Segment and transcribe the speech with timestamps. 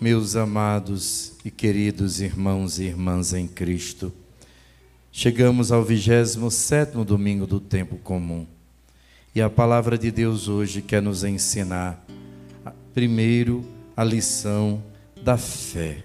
[0.00, 4.10] meus amados e queridos irmãos e irmãs em Cristo.
[5.12, 8.46] Chegamos ao 27 domingo do tempo comum.
[9.34, 12.02] E a palavra de Deus hoje quer nos ensinar,
[12.94, 13.62] primeiro,
[13.94, 14.82] a lição
[15.22, 16.02] da fé.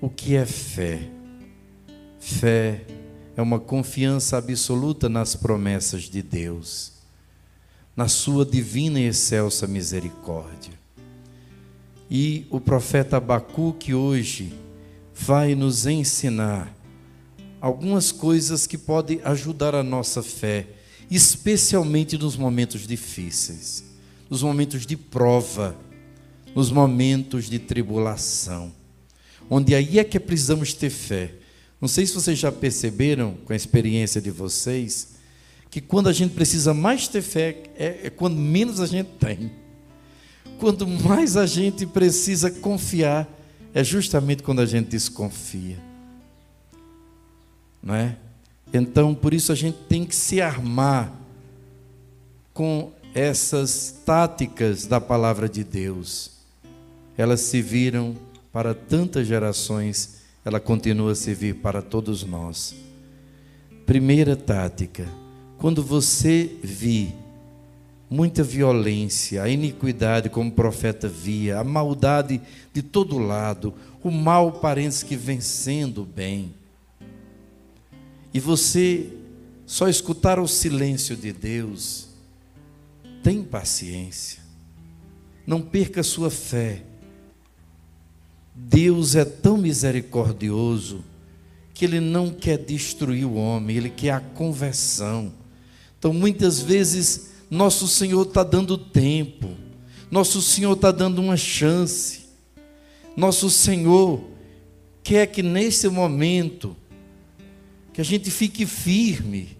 [0.00, 1.10] O que é fé?
[2.18, 2.86] Fé
[3.36, 6.94] é uma confiança absoluta nas promessas de Deus,
[7.94, 10.81] na sua divina e excelsa misericórdia.
[12.14, 14.52] E o profeta Abacuque hoje
[15.14, 16.76] vai nos ensinar
[17.58, 20.66] algumas coisas que podem ajudar a nossa fé,
[21.10, 23.82] especialmente nos momentos difíceis,
[24.28, 25.74] nos momentos de prova,
[26.54, 28.70] nos momentos de tribulação,
[29.48, 31.32] onde aí é que precisamos ter fé.
[31.80, 35.14] Não sei se vocês já perceberam, com a experiência de vocês,
[35.70, 39.61] que quando a gente precisa mais ter fé, é, é quando menos a gente tem
[40.62, 43.28] quando mais a gente precisa confiar,
[43.74, 45.76] é justamente quando a gente desconfia.
[47.82, 48.16] Não é?
[48.72, 51.12] Então, por isso a gente tem que se armar
[52.54, 56.30] com essas táticas da palavra de Deus.
[57.18, 58.14] Elas se viram
[58.52, 62.72] para tantas gerações, ela continua a servir para todos nós.
[63.84, 65.08] Primeira tática:
[65.58, 67.21] quando você vir
[68.12, 73.72] muita violência, a iniquidade, como o profeta via, a maldade de todo lado,
[74.04, 76.52] o mal parece que vencendo o bem.
[78.34, 79.10] E você
[79.64, 82.08] só escutar o silêncio de Deus,
[83.22, 84.42] tem paciência,
[85.46, 86.82] não perca sua fé.
[88.54, 91.02] Deus é tão misericordioso
[91.72, 95.32] que Ele não quer destruir o homem, Ele quer a conversão.
[95.98, 99.50] Então, muitas vezes, nosso Senhor está dando tempo,
[100.10, 102.20] nosso Senhor está dando uma chance,
[103.14, 104.24] nosso Senhor
[105.02, 106.74] quer que nesse momento,
[107.92, 109.54] que a gente fique firme,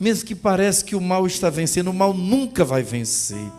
[0.00, 3.52] mesmo que pareça que o mal está vencendo, o mal nunca vai vencer.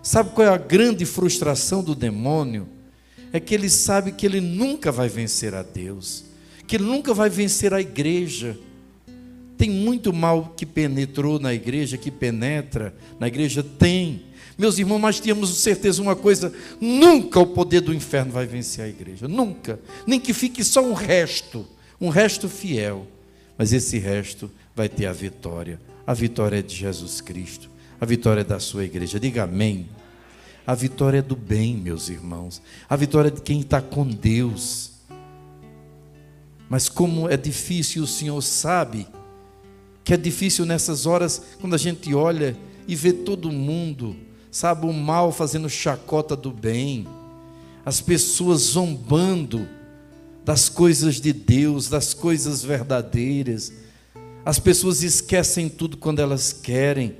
[0.00, 2.68] Sabe qual é a grande frustração do demônio?
[3.32, 6.24] É que ele sabe que ele nunca vai vencer a Deus,
[6.68, 8.56] que ele nunca vai vencer a igreja
[9.58, 13.60] tem muito mal que penetrou na igreja, que penetra na igreja?
[13.60, 14.22] Tem.
[14.56, 18.88] Meus irmãos, mas tínhamos certeza uma coisa: nunca o poder do inferno vai vencer a
[18.88, 19.26] igreja.
[19.26, 19.80] Nunca.
[20.06, 21.66] Nem que fique só um resto,
[22.00, 23.06] um resto fiel.
[23.58, 25.80] Mas esse resto vai ter a vitória.
[26.06, 27.68] A vitória é de Jesus Cristo.
[28.00, 29.18] A vitória é da sua igreja.
[29.18, 29.88] Diga amém.
[30.64, 32.62] A vitória é do bem, meus irmãos.
[32.88, 34.92] A vitória é de quem está com Deus.
[36.68, 39.06] Mas como é difícil, o Senhor sabe
[40.08, 44.16] que é difícil nessas horas, quando a gente olha e vê todo mundo,
[44.50, 47.06] sabe, o mal fazendo chacota do bem,
[47.84, 49.68] as pessoas zombando
[50.46, 53.70] das coisas de Deus, das coisas verdadeiras.
[54.46, 57.14] As pessoas esquecem tudo quando elas querem,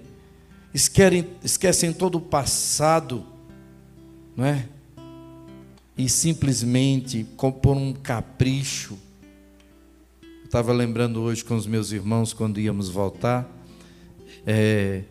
[0.73, 3.23] esquecem, esquecem todo o passado,
[4.35, 4.67] não é?
[5.95, 8.97] E simplesmente, por um capricho,
[10.49, 13.47] Estava lembrando hoje com os meus irmãos, quando íamos voltar,
[14.47, 15.03] é,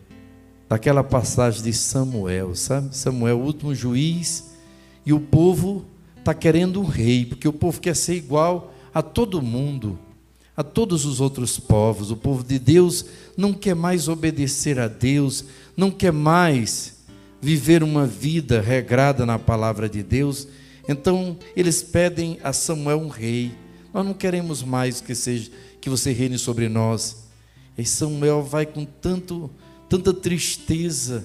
[0.68, 2.88] daquela passagem de Samuel, sabe?
[2.96, 4.50] Samuel, o último juiz,
[5.06, 5.84] e o povo
[6.18, 9.96] está querendo um rei, porque o povo quer ser igual a todo mundo,
[10.56, 12.10] a todos os outros povos.
[12.10, 13.04] O povo de Deus
[13.36, 15.44] não quer mais obedecer a Deus,
[15.76, 16.96] não quer mais
[17.40, 20.48] viver uma vida regrada na palavra de Deus.
[20.88, 23.52] Então, eles pedem a Samuel um rei.
[23.92, 25.50] Nós não queremos mais que seja
[25.80, 27.28] que você reine sobre nós.
[27.76, 29.50] E Samuel vai com tanto,
[29.88, 31.24] tanta tristeza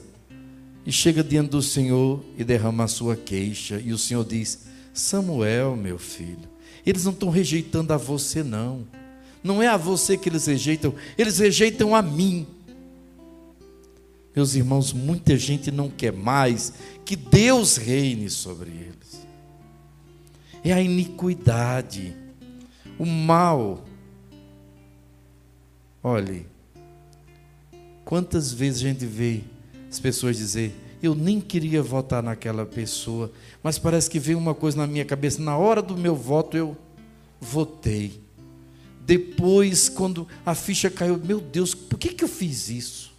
[0.85, 3.81] e chega diante do Senhor e derrama a sua queixa.
[3.84, 6.50] E o Senhor diz: Samuel, meu filho,
[6.85, 8.85] eles não estão rejeitando a você, não.
[9.44, 12.47] Não é a você que eles rejeitam, eles rejeitam a mim.
[14.35, 16.74] Meus irmãos, muita gente não quer mais
[17.06, 19.28] que Deus reine sobre eles.
[20.63, 22.22] É a iniquidade
[22.98, 23.84] o mal.
[26.01, 26.45] Olhe,
[28.04, 29.42] quantas vezes a gente vê
[29.90, 33.31] as pessoas dizer: Eu nem queria votar naquela pessoa,
[33.62, 35.42] mas parece que veio uma coisa na minha cabeça.
[35.42, 36.78] Na hora do meu voto, eu
[37.40, 38.22] votei.
[39.06, 43.13] Depois, quando a ficha caiu, meu Deus, por que, que eu fiz isso?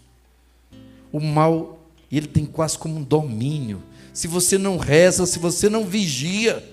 [1.12, 3.82] O mal, ele tem quase como um domínio.
[4.12, 6.64] Se você não reza, se você não vigia,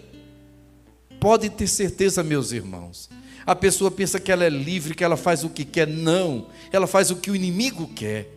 [1.21, 3.07] Pode ter certeza, meus irmãos.
[3.45, 5.87] A pessoa pensa que ela é livre, que ela faz o que quer.
[5.87, 8.27] Não, ela faz o que o inimigo quer.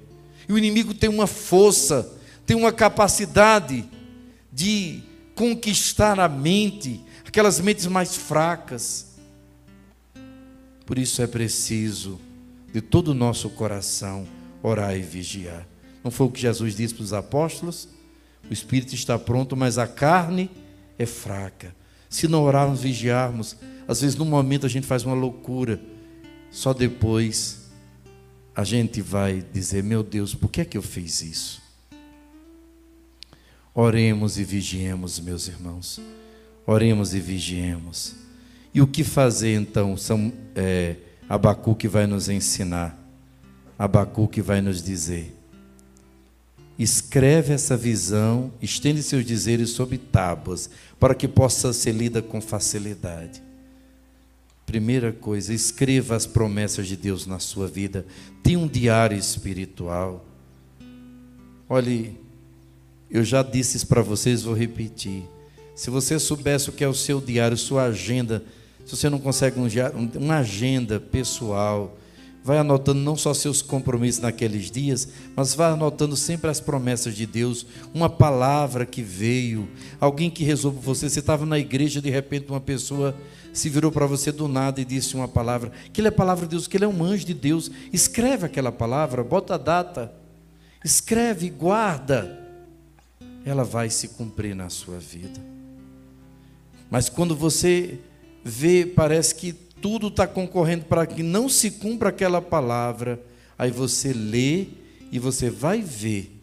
[0.47, 2.13] E o inimigo tem uma força,
[2.45, 3.89] tem uma capacidade
[4.53, 5.03] de
[5.35, 9.15] conquistar a mente, aquelas mentes mais fracas.
[10.85, 12.21] Por isso é preciso,
[12.71, 14.29] de todo o nosso coração,
[14.63, 15.67] orar e vigiar.
[16.05, 17.89] Não foi o que Jesus disse para os apóstolos?
[18.51, 20.51] O espírito está pronto, mas a carne
[20.99, 21.75] é fraca.
[22.15, 23.57] Se não orarmos, vigiarmos,
[23.89, 25.81] às vezes no momento a gente faz uma loucura,
[26.49, 27.73] só depois
[28.55, 31.61] a gente vai dizer: Meu Deus, por que é que eu fiz isso?
[33.75, 36.01] Oremos e vigiemos, meus irmãos.
[36.65, 38.15] Oremos e vigiemos.
[38.73, 39.97] E o que fazer então?
[39.97, 40.95] São é,
[41.29, 42.97] Abacuque vai nos ensinar.
[43.77, 45.35] Abacuque vai nos dizer.
[46.79, 50.69] Escreve essa visão, estende seus dizeres sobre tábuas,
[50.99, 53.43] para que possa ser lida com facilidade.
[54.67, 58.05] Primeira coisa, escreva as promessas de Deus na sua vida.
[58.43, 60.25] Tenha um diário espiritual.
[61.69, 62.19] Olhe,
[63.11, 65.23] eu já disse isso para vocês, vou repetir.
[65.77, 68.43] Se você soubesse o que é o seu diário, sua agenda,
[68.85, 69.69] se você não consegue um,
[70.19, 71.97] uma agenda pessoal,
[72.45, 77.25] vai anotando não só seus compromissos naqueles dias, mas vai anotando sempre as promessas de
[77.25, 79.67] Deus, uma palavra que veio,
[79.99, 81.09] alguém que rezou por você.
[81.09, 83.17] Você estava na igreja, de repente uma pessoa
[83.51, 86.45] se virou para você do nada e disse uma palavra, que ele é a palavra
[86.45, 87.71] de Deus, que ele é um anjo de Deus.
[87.91, 90.13] Escreve aquela palavra, bota a data,
[90.85, 92.43] escreve, guarda.
[93.43, 95.41] Ela vai se cumprir na sua vida.
[96.91, 97.99] Mas quando você
[98.45, 103.23] vê, parece que tudo está concorrendo para que não se cumpra aquela palavra.
[103.59, 104.69] Aí você lê
[105.13, 106.43] e você vai ver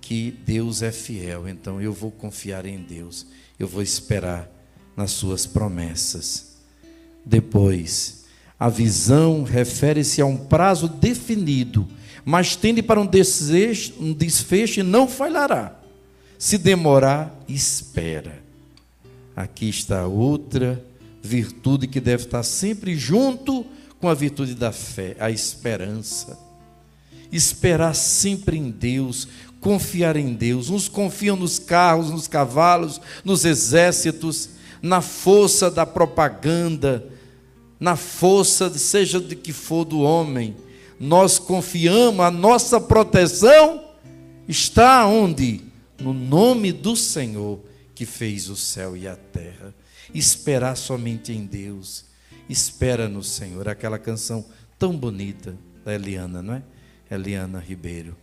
[0.00, 1.48] que Deus é fiel.
[1.48, 3.26] Então eu vou confiar em Deus.
[3.58, 4.48] Eu vou esperar
[4.96, 6.58] nas suas promessas.
[7.24, 8.26] Depois,
[8.60, 11.84] a visão refere-se a um prazo definido,
[12.24, 13.10] mas tende para um,
[13.98, 15.80] um desfecho e não falhará.
[16.38, 18.40] Se demorar, espera.
[19.34, 20.80] Aqui está outra
[21.24, 23.64] virtude que deve estar sempre junto
[23.98, 26.38] com a virtude da fé, a esperança.
[27.32, 29.26] Esperar sempre em Deus,
[29.58, 30.68] confiar em Deus.
[30.68, 34.50] Uns confiam nos carros, nos cavalos, nos exércitos,
[34.82, 37.06] na força da propaganda,
[37.80, 40.54] na força, seja de que for do homem.
[41.00, 43.82] Nós confiamos, a nossa proteção
[44.46, 45.62] está onde?
[45.98, 47.60] No nome do Senhor
[47.94, 49.74] que fez o céu e a terra
[50.12, 52.04] esperar somente em Deus.
[52.48, 53.68] Espera no Senhor.
[53.68, 54.44] Aquela canção
[54.78, 56.62] tão bonita da Eliana, não é?
[57.10, 58.16] Eliana Ribeiro.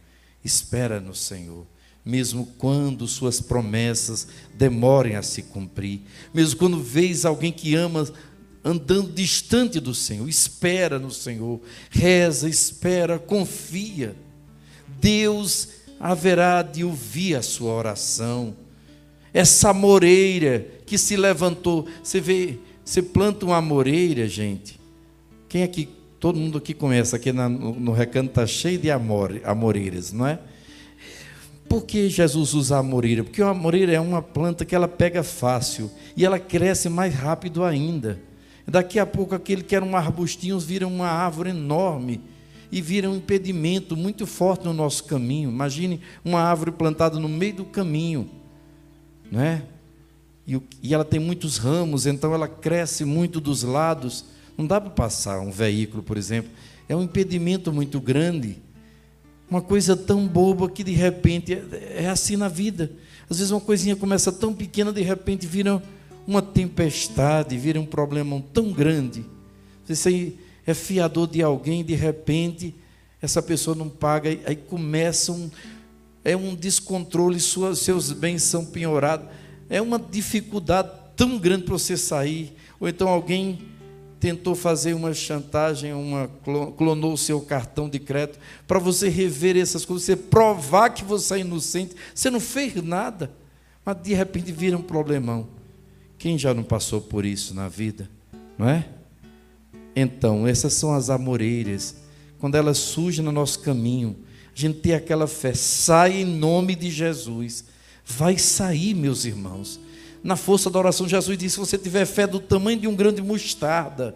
[0.44, 1.66] Espera no Senhor.
[2.04, 6.01] Mesmo quando suas promessas demorem a se cumprir,
[6.33, 8.12] mesmo quando vês alguém que ama
[8.63, 14.16] andando distante do Senhor, espera no Senhor, reza, espera, confia.
[15.00, 15.69] Deus
[16.00, 18.56] haverá de ouvir a sua oração.
[19.33, 21.88] Essa moreira que se levantou.
[22.04, 24.80] Você vê, você planta uma amoreira, gente.
[25.48, 25.88] Quem aqui,
[26.19, 30.39] todo mundo aqui conhece, aqui no, no recanto está cheio de amor, amoreiras, não é?
[31.68, 33.24] Por que Jesus usa a amoreira?
[33.24, 37.63] Porque a amoreira é uma planta que ela pega fácil e ela cresce mais rápido
[37.63, 38.19] ainda.
[38.68, 42.19] Daqui a pouco aquele que era um arbustinho vira uma árvore enorme
[42.72, 45.50] e vira um impedimento muito forte no nosso caminho.
[45.50, 48.30] Imagine uma árvore plantada no meio do caminho,
[49.31, 49.63] não é?
[50.45, 54.25] e, e ela tem muitos ramos, então ela cresce muito dos lados.
[54.58, 56.51] Não dá para passar um veículo, por exemplo.
[56.89, 58.58] É um impedimento muito grande.
[59.50, 62.91] Uma coisa tão boba que de repente é, é assim na vida.
[63.29, 65.82] Às vezes uma coisinha começa tão pequena, de repente vira
[66.27, 69.25] uma tempestade, vira um problema tão grande.
[69.86, 70.34] Você
[70.65, 72.75] é fiador de alguém, de repente
[73.22, 75.50] essa pessoa não paga, aí começa um,
[76.24, 79.28] é um descontrole, seus bens são penhorados
[79.72, 82.54] é uma dificuldade tão grande para você sair.
[82.78, 83.62] Ou então alguém
[84.20, 86.30] tentou fazer uma chantagem, uma
[86.75, 88.38] clonou o seu cartão de crédito
[88.68, 91.96] para você rever essas coisas, você provar que você é inocente.
[92.13, 93.32] Você não fez nada,
[93.86, 95.48] mas de repente vira um problemão.
[96.18, 98.10] Quem já não passou por isso na vida,
[98.58, 98.86] não é?
[99.96, 101.96] Então, essas são as amoreiras.
[102.40, 104.18] Quando elas surgem no nosso caminho,
[104.55, 107.65] a gente tem aquela fé, sai em nome de Jesus
[108.12, 109.79] vai sair, meus irmãos.
[110.24, 113.22] Na força da oração, Jesus disse: se você tiver fé do tamanho de um grande
[113.22, 114.15] mostarda,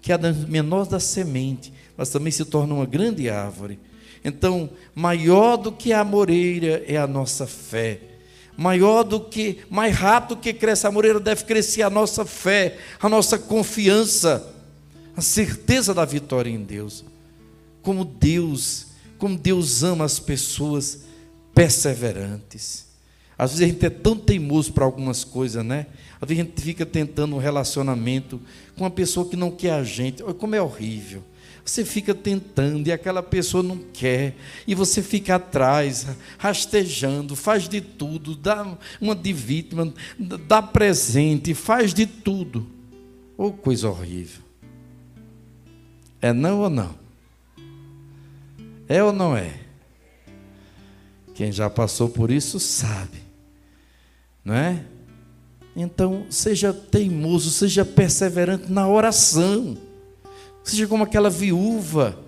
[0.00, 3.78] que é a menor da semente, mas também se torna uma grande árvore.
[4.24, 8.00] Então, maior do que a moreira é a nossa fé.
[8.56, 13.08] Maior do que, mais rápido que cresce a moreira, deve crescer a nossa fé, a
[13.08, 14.52] nossa confiança,
[15.14, 17.04] a certeza da vitória em Deus.
[17.82, 18.85] Como Deus,
[19.18, 21.04] como Deus ama as pessoas
[21.54, 22.86] perseverantes
[23.38, 25.86] Às vezes a gente é tão teimoso para algumas coisas, né?
[26.20, 28.40] Às vezes a gente fica tentando um relacionamento
[28.76, 30.22] com uma pessoa que não quer a gente.
[30.22, 31.22] Olha como é horrível.
[31.66, 34.36] Você fica tentando e aquela pessoa não quer,
[34.68, 36.06] e você fica atrás,
[36.38, 39.92] rastejando, faz de tudo, dá uma de vítima,
[40.46, 42.64] dá presente, faz de tudo.
[43.36, 44.42] Oh, coisa horrível.
[46.22, 47.05] É não ou não?
[48.88, 49.60] É ou não é?
[51.34, 53.18] Quem já passou por isso sabe,
[54.44, 54.84] não é?
[55.76, 59.76] Então, seja teimoso, seja perseverante na oração.
[60.64, 62.18] Seja como aquela viúva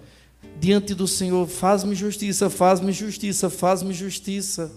[0.60, 4.70] diante do Senhor: faz-me justiça, faz-me justiça, faz-me justiça.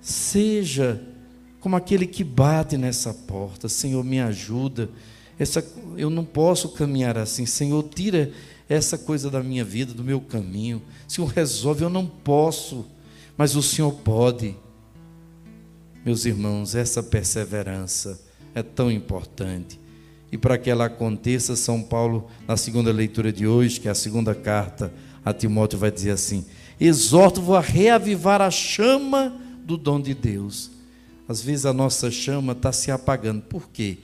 [0.00, 1.00] Seja
[1.60, 4.90] como aquele que bate nessa porta: Senhor, me ajuda.
[5.38, 5.64] Essa,
[5.96, 7.46] eu não posso caminhar assim.
[7.46, 8.32] Senhor, tira
[8.70, 10.80] essa coisa da minha vida, do meu caminho.
[11.08, 11.82] Senhor, resolve.
[11.82, 12.86] Eu não posso,
[13.36, 14.56] mas o Senhor pode.
[16.06, 18.20] Meus irmãos, essa perseverança
[18.54, 19.78] é tão importante.
[20.30, 23.94] E para que ela aconteça, São Paulo, na segunda leitura de hoje, que é a
[23.94, 24.92] segunda carta
[25.24, 26.46] a Timóteo, vai dizer assim:
[26.78, 30.70] Exorto-vos a reavivar a chama do dom de Deus.
[31.28, 33.42] Às vezes a nossa chama está se apagando.
[33.42, 33.98] Por quê?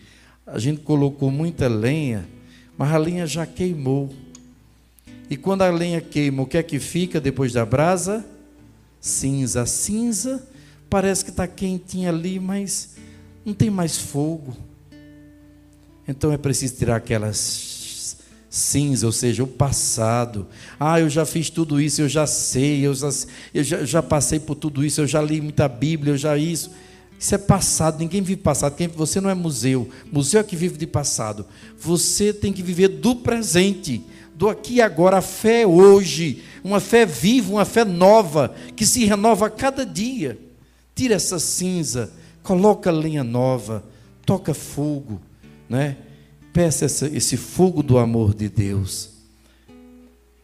[0.45, 2.29] A gente colocou muita lenha,
[2.77, 4.13] mas a lenha já queimou.
[5.29, 8.25] E quando a lenha queima, o que é que fica depois da brasa?
[9.01, 9.63] Cinza.
[9.63, 10.47] A cinza
[10.89, 12.97] parece que está quentinha ali, mas
[13.45, 14.57] não tem mais fogo.
[16.07, 18.17] Então é preciso tirar aquelas
[18.49, 20.47] cinzas, ou seja, o passado.
[20.79, 23.09] Ah, eu já fiz tudo isso, eu já sei, eu já,
[23.53, 26.71] eu já passei por tudo isso, eu já li muita Bíblia, eu já isso.
[27.19, 28.77] Isso é passado, ninguém vive passado.
[28.95, 29.89] Você não é museu.
[30.13, 31.47] Museu é que vive de passado.
[31.79, 34.03] Você tem que viver do presente,
[34.35, 35.19] do aqui e agora.
[35.19, 40.39] A fé hoje, uma fé viva, uma fé nova, que se renova a cada dia.
[40.95, 43.83] Tira essa cinza, coloca lenha nova,
[44.25, 45.21] toca fogo,
[45.69, 45.97] né?
[46.53, 49.11] Peça essa, esse fogo do amor de Deus.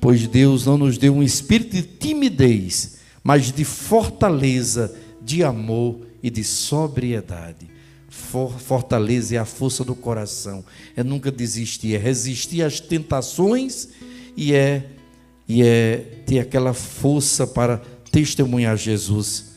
[0.01, 6.31] Pois Deus não nos deu um espírito de timidez, mas de fortaleza, de amor e
[6.31, 7.71] de sobriedade.
[8.09, 10.65] Fortaleza é a força do coração,
[10.95, 13.89] é nunca desistir, é resistir às tentações
[14.37, 14.85] e é,
[15.49, 19.53] e é ter aquela força para testemunhar Jesus.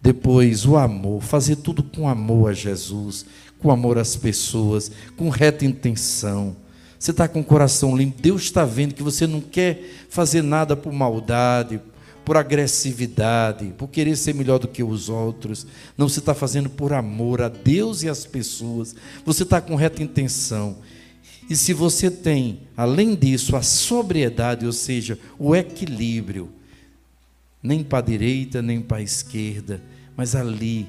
[0.00, 3.26] Depois, o amor, fazer tudo com amor a Jesus,
[3.58, 6.56] com amor às pessoas, com reta intenção.
[6.98, 10.74] Você está com o coração limpo, Deus está vendo que você não quer fazer nada
[10.74, 11.80] por maldade,
[12.28, 15.66] por agressividade, por querer ser melhor do que os outros.
[15.96, 18.94] Não, você está fazendo por amor a Deus e às pessoas.
[19.24, 20.76] Você está com reta intenção.
[21.48, 26.50] E se você tem, além disso, a sobriedade, ou seja, o equilíbrio,
[27.62, 29.80] nem para a direita, nem para a esquerda,
[30.14, 30.86] mas ali,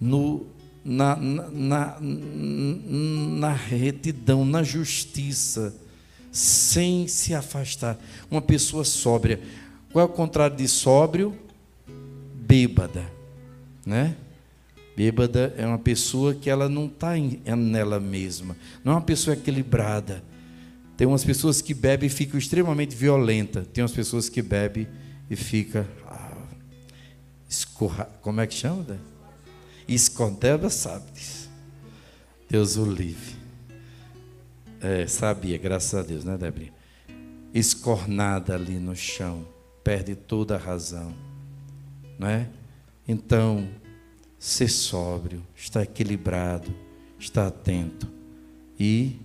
[0.00, 0.46] no
[0.84, 5.74] na, na, na, retidão, na justiça,
[6.30, 7.98] sem se afastar.
[8.30, 9.40] Uma pessoa sóbria.
[9.92, 11.38] Qual é o contrário de sóbrio?
[12.34, 13.04] Bêbada,
[13.84, 14.16] né?
[14.96, 19.34] Bêbada é uma pessoa que ela não está é nela mesma, não é uma pessoa
[19.34, 20.22] equilibrada.
[20.96, 23.66] Tem umas pessoas que bebem e ficam extremamente violentas.
[23.72, 24.86] Tem umas pessoas que bebem
[25.28, 25.86] e ficam.
[26.06, 26.36] Ah,
[27.48, 28.84] escorra, como é que chama?
[28.84, 28.98] Né?
[29.88, 31.04] Escondeva sabe.
[32.48, 33.34] Deus o livre.
[34.80, 36.72] É, sabia, graças a Deus, né, Debrinha?
[37.54, 39.46] Escornada ali no chão,
[39.82, 41.12] perde toda a razão,
[42.18, 42.48] não é?
[43.06, 43.68] Então,
[44.38, 46.72] ser sóbrio, estar equilibrado,
[47.18, 48.08] estar atento
[48.78, 49.16] e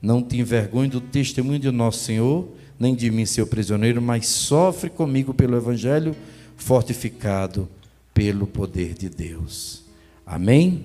[0.00, 2.48] não te envergonhe do testemunho de nosso Senhor,
[2.78, 6.16] nem de mim, seu prisioneiro, mas sofre comigo pelo Evangelho,
[6.56, 7.68] fortificado
[8.14, 9.84] pelo poder de Deus.
[10.24, 10.84] Amém?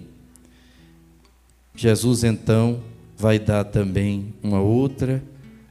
[1.76, 2.82] Jesus então
[3.18, 5.24] vai dar também uma outra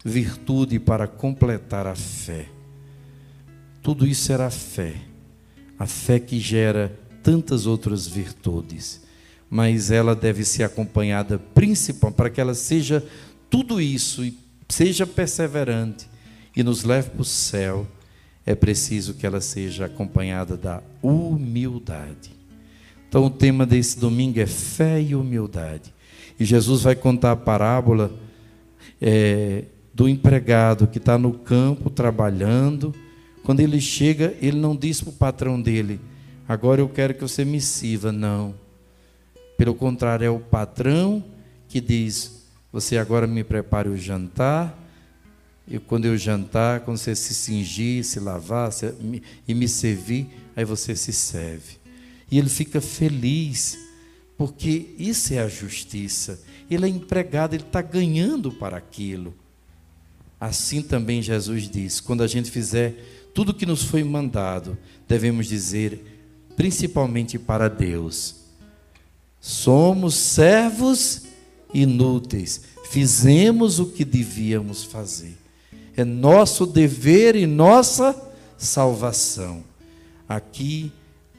[0.04, 2.53] virtude para completar a fé.
[3.84, 4.94] Tudo isso era fé,
[5.78, 9.02] a fé que gera tantas outras virtudes,
[9.50, 13.06] mas ela deve ser acompanhada principal para que ela seja
[13.50, 14.38] tudo isso e
[14.70, 16.08] seja perseverante
[16.56, 17.86] e nos leve para o céu.
[18.46, 22.30] É preciso que ela seja acompanhada da humildade.
[23.06, 25.92] Então, o tema desse domingo é fé e humildade.
[26.40, 28.18] E Jesus vai contar a parábola
[28.98, 32.94] é, do empregado que está no campo trabalhando.
[33.44, 36.00] Quando ele chega, ele não diz para o patrão dele:
[36.48, 38.10] Agora eu quero que você me sirva.
[38.10, 38.54] Não.
[39.56, 41.22] Pelo contrário, é o patrão
[41.68, 44.80] que diz: Você agora me prepare o jantar.
[45.68, 48.92] E quando eu jantar, quando você se cingir, se lavar se,
[49.46, 51.78] e me servir, aí você se serve.
[52.30, 53.78] E ele fica feliz,
[54.36, 56.42] porque isso é a justiça.
[56.70, 59.34] Ele é empregado, ele está ganhando para aquilo.
[60.40, 66.24] Assim também Jesus diz: quando a gente fizer tudo que nos foi mandado, devemos dizer,
[66.56, 68.36] principalmente para Deus:
[69.40, 71.22] somos servos
[71.74, 75.36] inúteis, fizemos o que devíamos fazer.
[75.96, 78.16] É nosso dever e nossa
[78.56, 79.62] salvação.
[80.28, 80.92] Aqui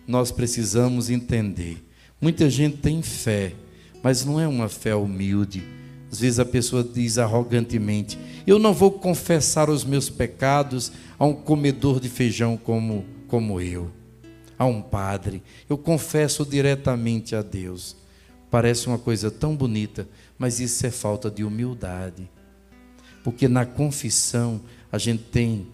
[0.07, 1.83] nós precisamos entender.
[2.21, 3.53] Muita gente tem fé,
[4.03, 5.63] mas não é uma fé humilde
[6.15, 8.17] às vezes a pessoa diz arrogantemente:
[8.47, 13.91] Eu não vou confessar os meus pecados a um comedor de feijão como, como eu,
[14.57, 15.43] a um padre.
[15.69, 17.97] Eu confesso diretamente a Deus.
[18.49, 20.07] Parece uma coisa tão bonita,
[20.37, 22.29] mas isso é falta de humildade.
[23.21, 25.67] Porque na confissão a gente tem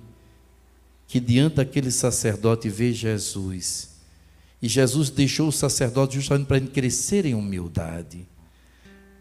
[1.08, 3.92] que, diante daquele sacerdote, ver Jesus.
[4.60, 8.31] E Jesus deixou o sacerdote justamente para ele crescer em humildade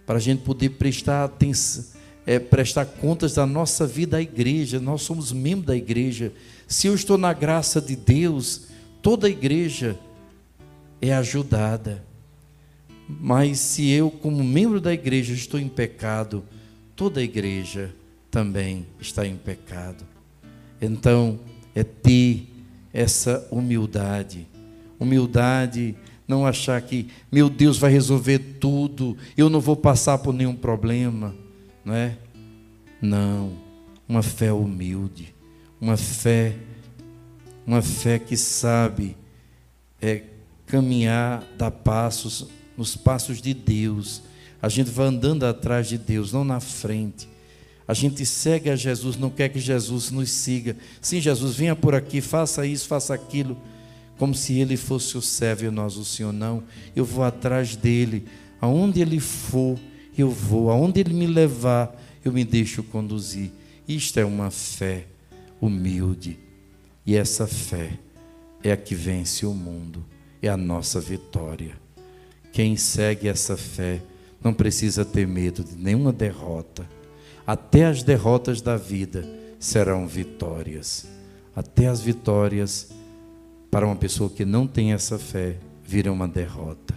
[0.07, 1.85] para a gente poder prestar atenção,
[2.27, 4.81] é, prestar contas da nossa vida à igreja.
[4.81, 6.33] Nós somos membros da igreja.
[6.67, 8.69] Se eu estou na graça de Deus,
[9.03, 9.99] toda a igreja
[11.01, 12.05] é ajudada.
[13.09, 16.45] Mas se eu, como membro da igreja, estou em pecado,
[16.95, 17.93] toda a igreja
[18.31, 20.05] também está em pecado.
[20.81, 21.41] Então,
[21.75, 22.47] é ter
[22.93, 24.47] essa humildade.
[24.99, 25.97] Humildade
[26.31, 31.35] não achar que meu Deus vai resolver tudo, eu não vou passar por nenhum problema,
[31.85, 32.17] não é?
[33.03, 33.55] Não,
[34.09, 35.35] uma fé humilde,
[35.81, 36.55] uma fé,
[37.67, 39.17] uma fé que sabe
[40.01, 40.23] é,
[40.67, 42.47] caminhar, dar passos
[42.77, 44.23] nos passos de Deus.
[44.63, 47.29] A gente vai andando atrás de Deus, não na frente.
[47.89, 50.77] A gente segue a Jesus, não quer que Jesus nos siga.
[51.01, 53.57] Sim, Jesus, venha por aqui, faça isso, faça aquilo
[54.21, 56.31] como se ele fosse o servo e nós o Senhor.
[56.31, 56.63] Não,
[56.95, 58.27] eu vou atrás dele.
[58.61, 59.81] Aonde ele for,
[60.17, 60.71] eu vou.
[60.71, 63.51] Aonde ele me levar, eu me deixo conduzir.
[63.89, 65.07] Isto é uma fé
[65.59, 66.39] humilde.
[67.07, 67.99] E essa fé
[68.63, 70.05] é a que vence o mundo,
[70.43, 71.73] é a nossa vitória.
[72.53, 74.03] Quem segue essa fé
[74.45, 76.87] não precisa ter medo de nenhuma derrota.
[77.47, 79.27] Até as derrotas da vida
[79.59, 81.07] serão vitórias.
[81.57, 83.00] Até as vitórias
[83.71, 86.95] para uma pessoa que não tem essa fé, vira uma derrota.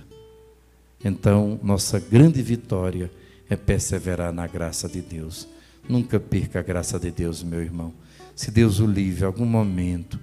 [1.04, 3.12] Então, nossa grande vitória
[3.50, 5.48] é perseverar na graça de Deus.
[5.88, 7.94] Nunca perca a graça de Deus, meu irmão.
[8.36, 10.20] Se Deus o livre, algum momento,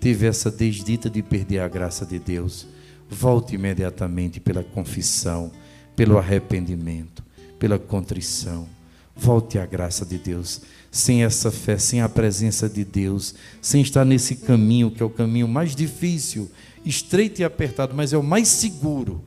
[0.00, 2.66] teve essa desdita de perder a graça de Deus,
[3.08, 5.50] volte imediatamente pela confissão,
[5.96, 7.24] pelo arrependimento,
[7.58, 8.68] pela contrição.
[9.16, 10.60] Volte à graça de Deus.
[10.90, 15.10] Sem essa fé, sem a presença de Deus, sem estar nesse caminho que é o
[15.10, 16.50] caminho mais difícil,
[16.84, 19.22] estreito e apertado, mas é o mais seguro.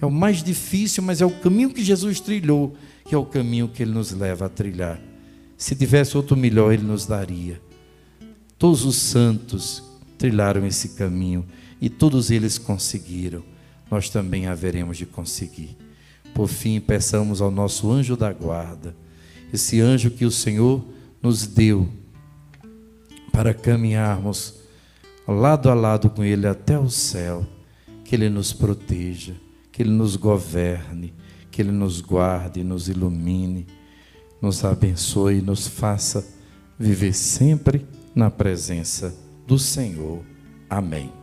[0.00, 3.68] É o mais difícil, mas é o caminho que Jesus trilhou, que é o caminho
[3.68, 5.00] que ele nos leva a trilhar.
[5.56, 7.60] Se tivesse outro melhor, ele nos daria.
[8.56, 9.82] Todos os santos
[10.16, 11.44] trilharam esse caminho
[11.80, 13.42] e todos eles conseguiram.
[13.90, 15.76] Nós também haveremos de conseguir.
[16.34, 18.94] Por fim, peçamos ao nosso anjo da guarda,
[19.52, 20.84] esse anjo que o Senhor
[21.22, 21.88] nos deu
[23.32, 24.54] para caminharmos
[25.26, 27.46] lado a lado com Ele até o céu,
[28.04, 29.34] que Ele nos proteja,
[29.70, 31.12] que Ele nos governe,
[31.50, 33.66] que Ele nos guarde, nos ilumine,
[34.40, 36.26] nos abençoe, nos faça
[36.78, 39.14] viver sempre na presença
[39.46, 40.22] do Senhor.
[40.70, 41.17] Amém.